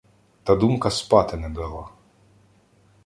[0.43, 1.89] Та думка спати не дала.